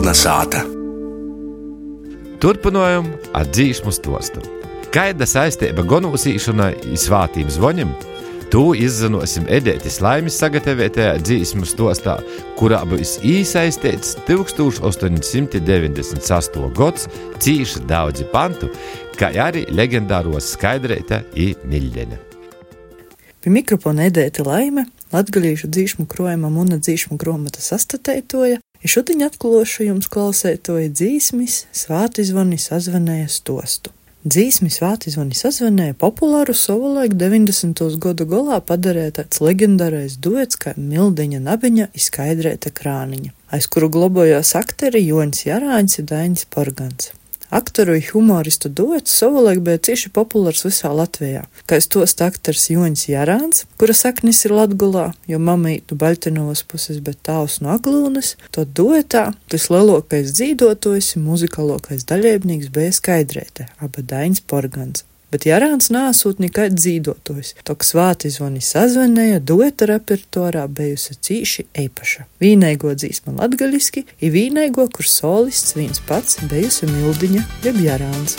[0.00, 0.62] Kolna sāta.
[2.40, 4.40] Turpinājām ar dzīsmu stostu.
[4.94, 7.92] Kāda saistība gonūsīšanai un svātīm zvoņiem?
[8.48, 12.16] To izzinosim Edētas laimes sagatavotajā dzīsmu stostā,
[12.56, 16.72] kurā būs iesaistīts 1898.
[16.80, 17.04] gads
[17.44, 18.72] cīši daudzi pantu,
[19.20, 22.16] kā arī leģendāros skaidrēta un miļģene.
[23.44, 30.08] Pie mikrofona Edēta laime, latgalīšu dzīšmu krojumam un dzīšmu gromata sastatētoja, ja šodien atklāšu jums
[30.12, 33.92] klausētoja dzīsmis, svāti zvani sazvanēja stostu.
[34.20, 37.80] Dzīsmi svāti zvani sazvanēja populāru savulaik 90.
[38.04, 45.06] gadu galā padarīja tāds legendārais duets kā Mildeņa Nabiņa izskaidrēta krāniņa, aiz kuru globojās akteri
[45.06, 47.14] Joņs Jarāņs un Dainis Porgans.
[47.50, 51.42] Aktoru humoristu duets savulaik bija cieši populārs visā Latvijā.
[51.66, 57.18] Kā es tos aktors Joņs Jarāns, kura saknis ir Latgulā, jo mamītu Baļtinovas puses, bet
[57.26, 65.02] tāvs no Aglūnas, to duetā vislielākais dzīvotojs un muzikalākais daļēbnieks bija skaidrēte, aba Dainis Porgans
[65.32, 67.54] bet Jārāns nāsūt nekad dzīvotojs.
[67.66, 72.26] Tok svāti zvani sazvanēja, dueta repertuārā bijusi cīši eipaša.
[72.42, 78.36] Vīneigo dzīsma latgaļiski, ir vīneigo, kur solists viens pats bijusi Mildiņa jeb Jārāns.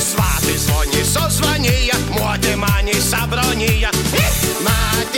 [0.00, 3.92] Svāti zvani sazvanīja, moti mani sabronīja.
[4.64, 5.09] Māti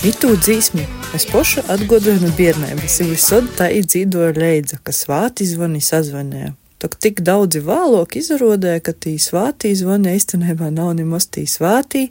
[0.00, 0.80] Itū dzīsmi
[1.12, 6.54] es pošu atgodoju no bērnības, ir visod tā izdzīvoja leidza, ka svāti zvani sazvanēja.
[6.80, 12.06] Tok tik daudzi vāloki izrodēja, ka tī svātī zvani īstenībā nav nemaz tī svātī,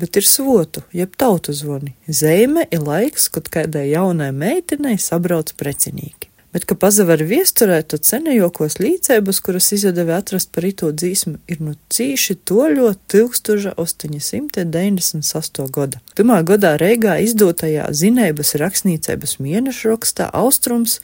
[0.00, 1.92] bet ir svotu, jeb tautu zvani.
[2.08, 6.32] Zeime ir laiks, kad kādai jaunai meitenei sabrauc precinīgi.
[6.54, 11.74] Bet, ka pazavar viesturē, tad senajokos līdzēbas, kuras izdevē atrast par ito dzīsmu, ir nu
[11.90, 15.66] cīši toļo 1898.
[15.74, 15.98] gada.
[16.14, 21.02] Pirmā gadā Reigā izdotajā zinēbas rakstniecības mēnešrakstā Austrums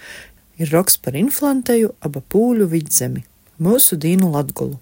[0.63, 3.27] ir raksts par inflanteju aba pūļu vidzemi,
[3.59, 4.79] mūsu dīnu latgulu.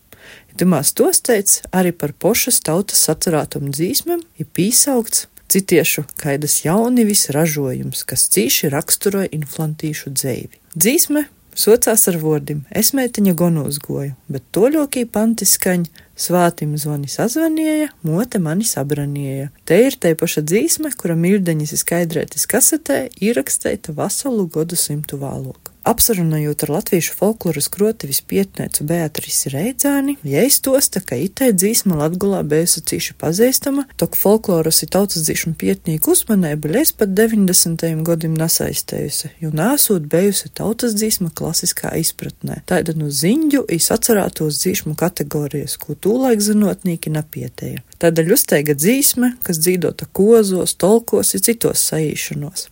[0.59, 8.05] Timās tos teica arī par pošas tautas sacerātumu dzīsmēm, ir pīsaugts citiešu kaidas jaunivis ražojums,
[8.09, 10.63] kas cīši raksturoja inflantīšu dzēvi.
[10.77, 11.27] Dzīsme
[11.59, 18.63] Socās ar vārdiem, es meitiņa gonūzgoju, bet toļokī panti skaņ, svātim zvani sazvanīja, mote mani
[18.63, 19.49] sabranieja.
[19.67, 25.75] Te ir te paša dzīsme, kura mirdeņas ir skaidrētas kasetē, ierakstēta veselu godu simtu vāloku.
[25.89, 33.17] Apsarunājot ar latviešu folkloras krotevis pietnēcu Beatrisi Reidzāni, jaistosta, ka itē dzīsma Latgulā bijusi cīši
[33.17, 37.87] pazīstama, tok folkloras ir tautas dzīšana pietnieku uzmanība līdz pat 90.
[38.05, 42.61] gadim nesaistējusi, jo nāsot bijusi tautas dzīsma klasiskā izpratnē.
[42.69, 47.81] Tāda no ziņģu ir sacerētos dzīšmu kategorijas, ko tūlaik zinotnīki nepietēja.
[47.97, 52.69] Tāda ļusteiga dzīsme, kas dzīdota kozos, tolkos un citos saīšanos.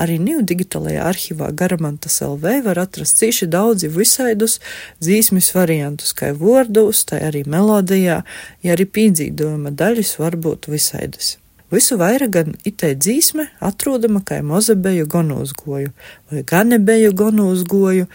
[0.00, 4.58] Arī NIU digitālajā arhīvā Garamantas LV var atrast cīši daudzi visaidus
[5.02, 8.22] dzīsmis variantus, kā vārdus, tā arī melodijā,
[8.62, 11.36] ja arī pīdzīdojuma daļas var būt visaidas.
[11.70, 15.92] Visu vairāk gan itē dzīsme atrodama kā mozabeju gonūzgoju
[16.32, 18.08] vai ganebeju gonūzgoju,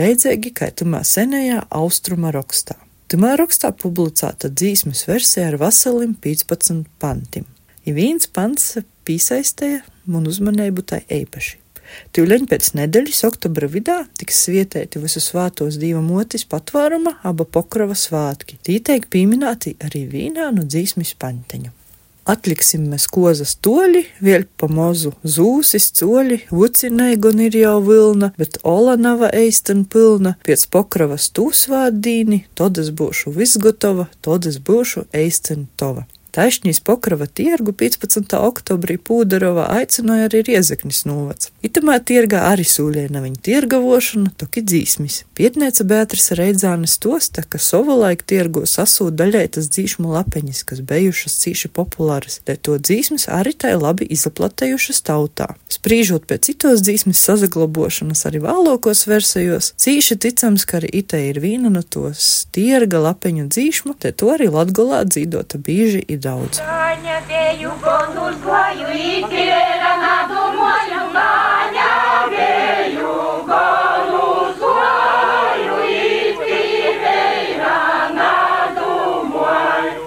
[0.00, 2.78] leidzīgi kā tumā senajā austruma rakstā.
[3.12, 7.44] Tumā rakstā publicēta dzīsmes versija ar veselim 15 pantiem.
[7.84, 11.58] Ja viens pants piesaistēja man uzmanību tai īpaši.
[12.16, 18.58] Tūlēļ pēc nedēļas, oktobra vidū, tiks svietēti visu svētos dieva motis patvāruma aba pokrava svātki.
[18.64, 21.72] Tī teik pieminēti arī vīnā no dzīsmis paņteņu.
[22.22, 28.60] Atliksim mēs kozas toļi, vēl pa mozu zūsis, coļi, vucinai gan ir jau vilna, bet
[28.62, 36.06] ola nava eistan pilna, piec pokravas tūsvārdīni, todas būšu visgotova, todas būšu eistan tova.
[36.32, 38.38] Taisnīs pokrava tirgu 15.
[38.40, 41.50] oktobrī Pūdarovā aicināja arī Riezeknis novads.
[41.60, 45.18] Itamā tirgā arī sūļēna viņa tirgavošana, toki dzīsmis.
[45.36, 52.38] Pietnēca Beatrice Reidzānes tosta, ka savulaik tirgo sasūt daļaitas dzīšmu lapeņas, kas bijušas cīši populāras,
[52.48, 55.50] lai to dzīsmis arī tai labi izaplatējušas tautā.
[55.68, 61.68] Sprīžot pēc citos dzīsmis sazaglabošanas arī vēlokos versijos, cīši ticams, ka arī itē ir vīna
[61.76, 66.60] no tos tirga lapeņu dzīšmu, te to arī Latgolā dzīdota bīži ir daudz.
[66.62, 71.88] Māņa, vēju, gondus, klāju, ikdiena, nadomāju, māņa,
[72.34, 73.14] vēju,
[73.50, 77.76] gondus, klāju, ikdiena,
[78.20, 79.98] nadomāju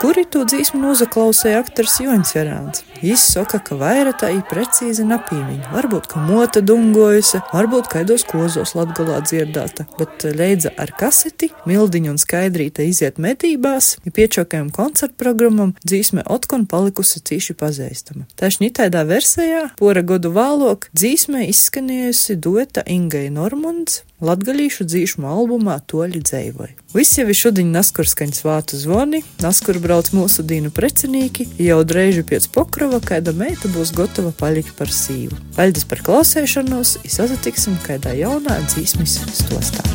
[0.00, 2.82] kuri to dzīsmu nozaklausīja aktors Joņs Jarāns.
[3.00, 5.70] Viņš saka, ka vairāk tā ir precīzi napīmiņa.
[5.74, 12.20] Varbūt, ka mota dungojusi, varbūt kaidos kozos latgulā dzirdēta, bet leidza ar kaseti, mildiņu un
[12.20, 18.26] skaidrīte iziet medībās, ja piečokajam koncertu programmam dzīsme otkon palikusi cīši pazīstama.
[18.36, 26.22] Taču tādā versijā, pora godu vālok, dzīsme izskanējusi dueta Ingai Normunds, latgalīšu dzīšmu albumā Toļi
[26.24, 26.74] dzēvoja.
[26.96, 32.47] Visi jau ir šodien naskurskaņas vātu zvoni, naskur brauc mūsu dīnu precinīki, jau dreiži pēc
[32.53, 35.37] pokrova, kāda meita būs gatava palikt par sīvu.
[35.55, 39.85] Paldies par klausēšanos, izsatiksim kādā jaunā dzīsmis stostā.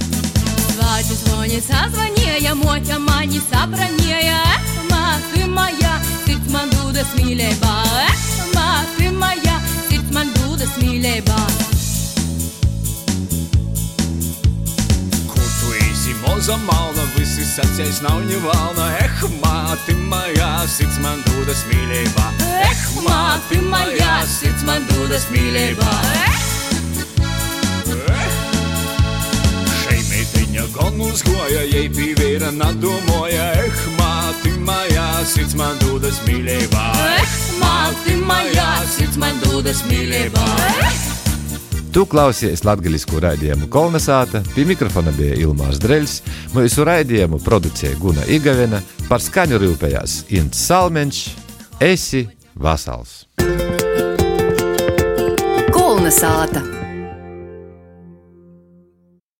[0.70, 4.38] Свати звони, созвонея, мотя мани собранея.
[4.54, 7.89] Эх, ма, ты моя, сырт ман дуда смилей ба.
[16.51, 23.61] Moza malna, visi sacēs nav ņevalna Eh, māti mājā, sirds man dūdas mīlībā Eh, māti
[23.63, 25.93] mājā, sirds man dūdas mīlībā
[29.77, 33.47] Šai meitiņa gan uzgoja, jai pīvēra nadomoja.
[33.63, 41.20] Eh, māti mājā, sirds man dūdas mīlībā Eh, māti mājā, sirds man dūdas mīlībā
[41.91, 46.13] Tu klausies latviešu raidījumu Kolnesāta, pie mikrofona bija Ilmārs Dreļs,
[46.55, 48.79] mūsu raidījumu producēja Guna Igavena,
[49.09, 51.33] par skaņu rūpējās Ints Salmenčs,
[51.83, 53.25] Esi Vasals.
[55.75, 56.80] Kolnesāta!